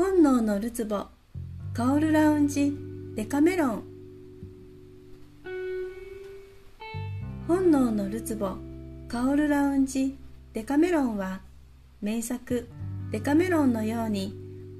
[0.00, 1.08] 本能のるつぼ
[1.74, 2.72] 香るラウンジ
[3.16, 3.82] デカメロン
[7.46, 8.52] 本能のるつぼ
[9.08, 10.16] 香るラウンジ
[10.54, 11.42] デカメロンは
[12.00, 12.66] 名作
[13.10, 14.34] デカメロンのように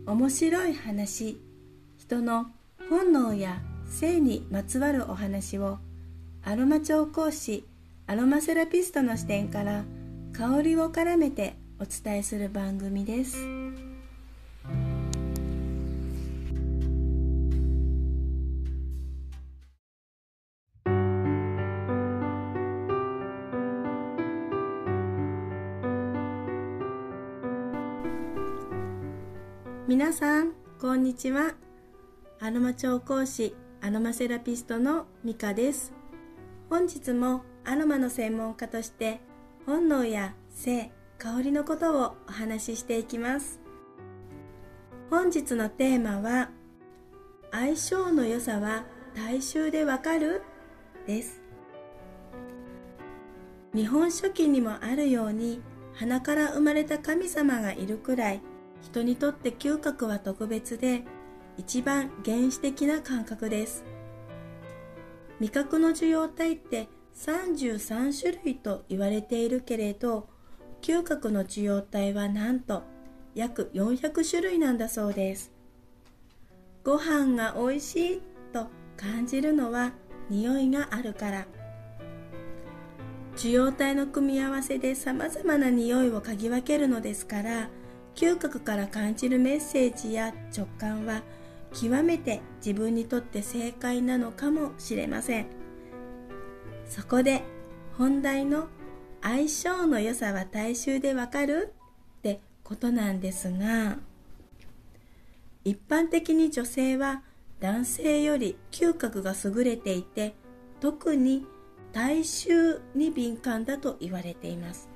[0.07, 1.39] 面白い話
[1.99, 2.47] 人の
[2.89, 5.77] 本能や性にまつわるお話を
[6.43, 7.67] アロマ調香師
[8.07, 9.85] アロマセラピストの視点から
[10.33, 13.60] 香りを絡めてお伝えする番組です。
[29.91, 31.55] 皆さんこんにちは。
[32.39, 35.93] アロマ調香師アロマセラピストのミカです。
[36.69, 39.19] 本日もアロマの専門家として
[39.67, 43.59] 本能や性香りのことをお話ししていきます。
[45.11, 46.51] 本日のテーマは
[47.51, 48.85] 相性の良さは
[49.17, 50.43] 大衆でわかる？
[51.09, 51.43] です。
[53.75, 55.61] 日本書紀にもあるように
[55.95, 58.41] 鼻から生まれた神様がいるくらい
[58.83, 61.03] 人にとって嗅覚は特別で
[61.57, 63.85] 一番原始的な感覚です。
[65.41, 70.29] 味覚の受容体って33種類と言われているけれど
[70.83, 72.83] 嗅覚の受容体はなんと
[73.35, 75.53] 約400種類なんだそうです。
[76.83, 78.23] ご飯が美味しい
[78.53, 78.67] と
[78.97, 79.93] 感じるのは
[80.29, 81.47] 匂いがあるから。
[83.37, 87.71] 受容体の組み合わせでさまざまな匂いを嗅ぎ分けるのですから
[88.15, 91.23] 嗅覚から感じるメッセージや直感は
[91.73, 95.47] 極めて自分にとって正解なのかもしれません。
[96.89, 97.43] そこで
[97.97, 98.69] 本題の
[99.23, 101.73] 相性の良さは大衆でわかる？
[102.19, 103.99] ってことなんですが
[105.65, 107.23] 一般的に女性は
[107.61, 110.35] 男性より嗅覚が優れていて
[110.81, 111.47] 特に
[111.93, 114.89] 大衆に敏感だと言われています。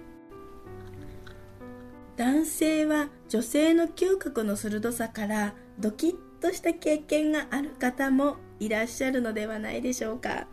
[2.16, 10.47] 男性は女性の嗅覚の鋭さからドキッとした経験がある方もいらっしゃるのではないでしょうか。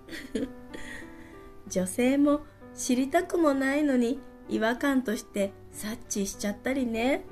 [1.68, 2.42] 女性も
[2.74, 7.24] 知りたくもないのに違和感として察知しちゃったりね。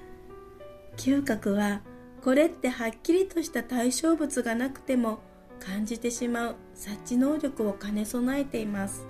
[0.96, 1.82] 嗅覚は
[2.22, 5.20] これってはっきりとした対象物がなくても
[5.60, 9.06] 感じてしまう察知能力を兼ね備えています。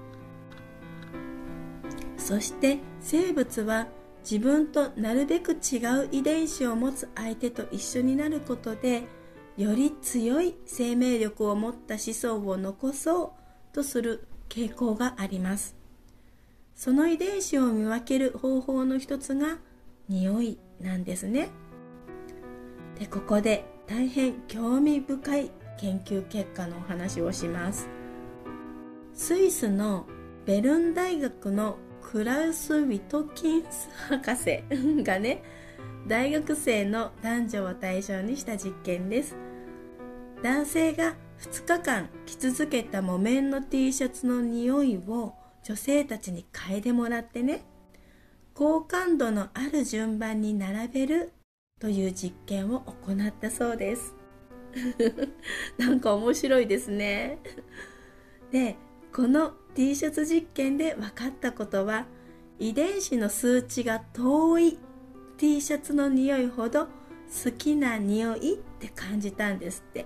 [2.17, 3.87] そして生物は
[4.29, 9.05] 自分となるべく違う遺伝子を持つ相手と一緒になることで
[9.57, 13.37] より強い生命力を持った子孫を残そ
[13.73, 15.77] うとする傾向があります。
[16.75, 19.59] その遺伝子を見分ける方法の一つが
[20.09, 21.51] 匂いなんですね。
[22.99, 27.89] でここで大変興味深い研究結果のお話をします。
[29.15, 30.05] スイスの
[30.45, 31.79] ベルン大学の
[32.13, 34.63] クラウス・ウィトキンス博士
[35.03, 35.43] がね
[36.07, 39.35] 大学生の男女を対象にした実験です。
[40.41, 45.35] 男性が2日間着続けた木綿の T シャツの匂いを
[45.65, 47.65] 女性たちに嗅いでもらってね
[48.55, 51.33] 好感度のある順番に並べる
[51.81, 54.15] という実験を行ったそうです。
[55.77, 57.39] なんか面白いですね。
[58.53, 58.77] で
[59.17, 62.05] この T シャツ実験で分かったことは
[62.59, 64.79] 遺伝子の数値が遠い
[65.39, 70.05] T シャツの匂いほど好きな匂いって感じたんですって。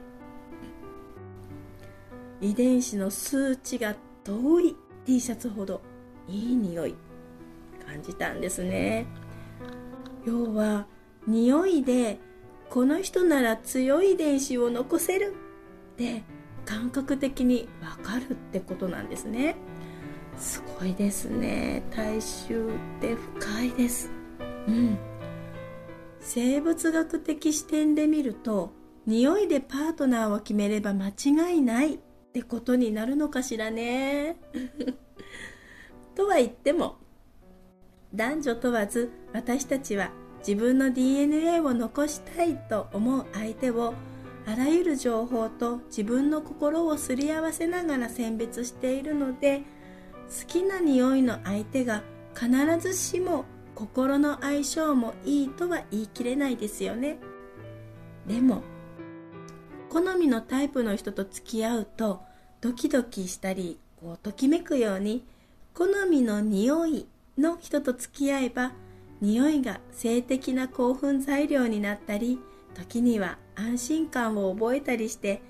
[2.41, 5.81] 遺伝子の数値が遠い T シャツほど
[6.29, 6.95] いい匂い
[7.85, 9.07] 感じたんですね。
[10.25, 10.87] 要は
[11.27, 12.21] 匂いで
[12.69, 15.35] この人なら強い遺伝子を残せる
[15.95, 16.23] って
[16.71, 19.57] 感覚的に分かるってことなんですね。
[20.39, 21.83] すごいですね。
[21.91, 22.71] 大衆っ
[23.01, 24.09] て深いです。
[24.69, 24.97] うん。
[26.21, 28.71] 生物学的視点で見ると
[29.05, 31.99] 匂いでパートナーを決めれば間違いないっ
[32.33, 34.37] てことになるのかしらね。
[36.15, 36.99] とは言っても
[38.15, 40.13] 男女問わず私たちは
[40.47, 43.93] 自分の DNA を残したいと思う相手を
[44.47, 49.63] あらゆる情報と自分の心をすり合わせながら選別しているので
[50.29, 52.03] 好きな匂いの相手が
[52.35, 53.45] 必ずしも
[53.75, 57.19] 心の相性もいいとは言い切れないですよね。
[58.27, 58.63] でも
[59.89, 62.21] 好みのタイプの人と付き合うと
[62.61, 65.25] ドキドキしたりこうときめくように
[65.75, 67.09] 好みの匂い
[67.39, 68.73] の人と付き合えば
[69.21, 72.39] 匂いが性的な興奮材料になったり
[72.75, 75.43] 時には安心感を覚えたりして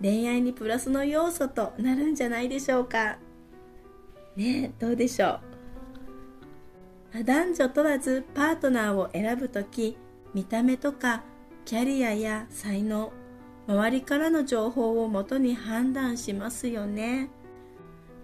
[0.00, 3.18] 恋愛にプラスの要素となるんじゃないでしょうか。
[4.36, 5.40] ねどうでしょ
[7.14, 7.24] う。
[7.24, 9.96] 男女問わずパートナーを選ぶ時
[10.34, 11.24] 見た目とか
[11.64, 13.12] キャリアや才能
[13.66, 17.30] 周りからの情報をもとに判断しますよね。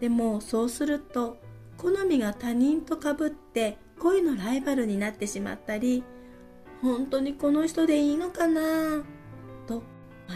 [0.00, 1.38] でもそうすると
[1.76, 6.05] 好みが他人とかぶって恋のライバルになってしまったり
[6.82, 9.02] 本当にこの人でいいのかな？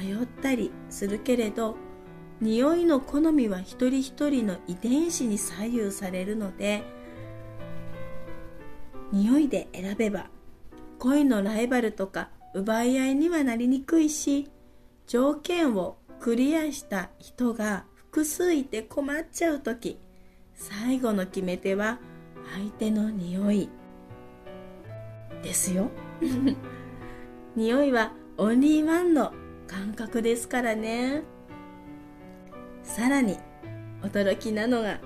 [0.02, 1.76] 迷ったりするけれど
[2.40, 6.84] 匂いの好みは一人一人の遺伝子に左右されるので
[9.10, 10.26] 匂いで選べば
[10.98, 14.50] 恋のライバルとか奪い合いにはなりにくいし
[15.06, 19.98] 条件をクリアした人が複数いて困っちゃう時
[20.54, 21.98] 最後の決め手は
[22.54, 23.68] 相手の匂い
[25.42, 25.90] ですよ。
[27.54, 29.32] 匂いはオンリーワンの
[29.68, 31.22] 感覚ですからね。
[32.82, 33.38] さらに
[34.02, 34.98] 驚きなのが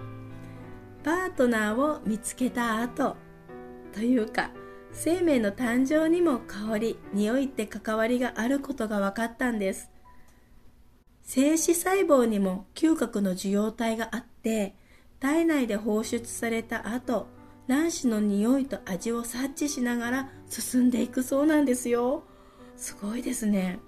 [1.02, 3.16] パートナーを見つけた後
[3.92, 4.50] というか
[4.92, 9.90] 生命の誕生にも香り匂いって関わりがあることが分かったんです。
[11.22, 14.74] 精子細胞にも嗅覚の受容体があって
[15.20, 17.26] 体内で放出された後
[17.68, 22.24] 卵子の匂いと味を察知しながら進んでいくそうなんですよ。
[22.76, 23.78] すごいですね。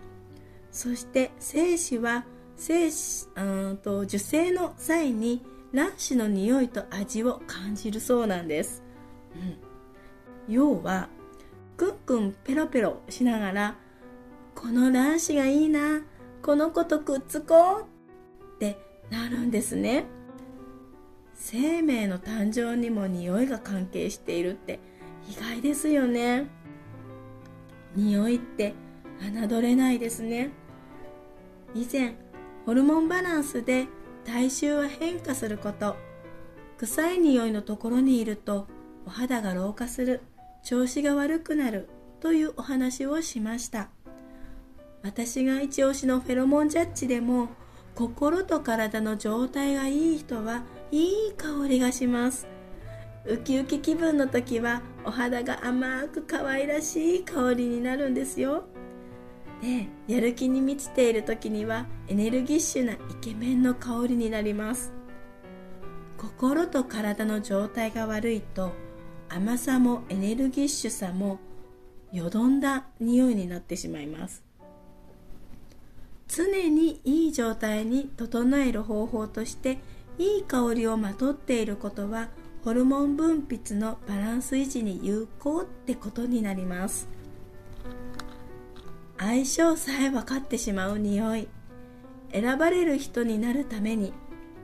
[0.75, 2.25] そして精子は
[2.57, 3.43] 精子う
[3.75, 5.41] んと受精の際に
[5.73, 8.83] 卵子の匂いと味を感じるそうなんです、
[10.49, 11.09] うん、要は
[11.77, 13.77] くんくんペロペロしながら
[14.57, 16.03] この卵子がいいな
[16.43, 17.85] この子とくっつこう
[18.57, 18.77] って
[19.11, 20.07] なるんですね。
[21.35, 24.79] 生命の誕生にも匂いが関係しているって
[25.29, 26.49] 意外ですよね。
[27.95, 28.75] 匂いって
[29.21, 30.51] 侮れないですね。
[31.75, 32.17] 以前
[32.67, 33.87] ホルモンバランスで
[34.25, 35.97] 体臭は変化すること。
[36.79, 38.67] 臭い匂いのところにいると
[39.07, 40.23] お肌が老化する。
[40.63, 41.89] 調子が悪くなる。
[42.21, 43.91] というお話をしました。
[45.03, 47.49] 私が一押しのフェロモンジャッジでも
[47.95, 52.49] 心と体の状態がいい人はいい香りがします。
[53.27, 58.65] ウキウキ気分の時はお肌が甘く可愛らしい香りになるんですよ。
[59.61, 64.93] でやる気に満ちている時にはエネルギッシュなイケメンの香りになります。
[66.19, 68.73] 心と体の状態が悪いと
[69.29, 71.39] 甘さもエネルギッシュさも
[72.13, 74.45] よどんだ匂いになってしまいます。
[76.29, 79.79] 常にいい状態に整える方法として
[80.19, 82.29] いい香りをまとっていることは
[82.65, 87.09] ホルモン分泌のバランス維持に有効ってことになります。
[89.25, 91.49] 相性さえ分かってしまう匂い。
[92.33, 94.13] 選ばれる人になるために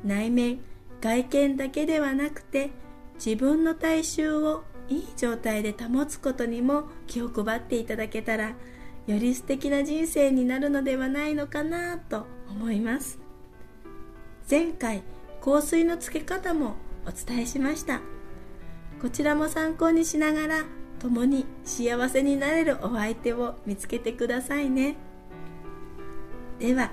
[0.04, 0.58] 内面
[1.00, 2.70] 外見だけではなくて
[3.14, 8.48] 自分の体臭をいい状態で保つことにも気を配っていただけたら
[9.06, 13.18] より素敵な人生になるのではないのかなと思います。
[14.50, 15.02] 前回
[15.42, 16.74] 香水のつけ方も
[17.06, 18.00] お伝えしました。
[19.00, 20.64] こちらも参考にしながら
[21.00, 24.96] 共に幸せになれるお相手を見つけてくださいね。
[26.58, 26.92] では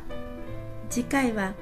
[0.89, 1.53] 次回は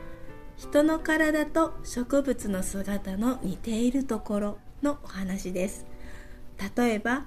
[0.55, 5.85] 人の体と植物の姿の似ているところのお話です。
[6.77, 7.25] 例えば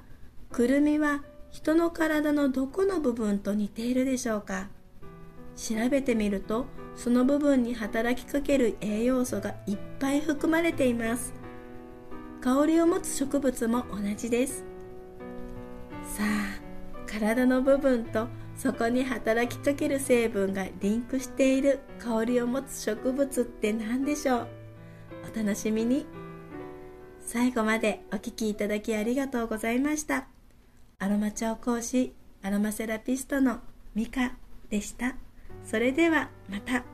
[0.51, 4.69] くるみは人の体のどこの部分と似ているでしょうか。
[5.57, 11.35] 調べてみるとその部分に働きかける栄養素がいっぱい含まれています。
[12.41, 14.78] 香りを持つ植物も同じです。
[17.11, 24.49] 体の部分とそこに働きかける成分がリンクしている香りを持つ植物って何でしょう？
[25.33, 26.07] お楽しみに
[27.21, 30.29] 最後までお聴きいただきありがとうございました
[30.99, 33.61] アロマ調香師アロマセラピストの
[33.95, 34.33] ミカ
[34.71, 35.17] でした。
[35.65, 36.85] それではまた。